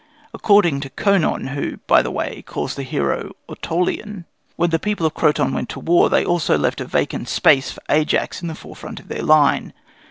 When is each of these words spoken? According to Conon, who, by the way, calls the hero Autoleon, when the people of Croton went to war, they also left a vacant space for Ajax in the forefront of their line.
According 0.33 0.79
to 0.79 0.89
Conon, 0.89 1.49
who, 1.49 1.77
by 1.85 2.01
the 2.01 2.09
way, 2.09 2.41
calls 2.47 2.73
the 2.73 2.81
hero 2.81 3.33
Autoleon, 3.47 4.25
when 4.55 4.71
the 4.71 4.79
people 4.79 5.05
of 5.05 5.13
Croton 5.13 5.53
went 5.53 5.69
to 5.69 5.79
war, 5.79 6.09
they 6.09 6.25
also 6.25 6.57
left 6.57 6.81
a 6.81 6.85
vacant 6.85 7.29
space 7.29 7.69
for 7.69 7.81
Ajax 7.87 8.41
in 8.41 8.47
the 8.47 8.55
forefront 8.55 8.99
of 8.99 9.09
their 9.09 9.21
line. 9.21 9.73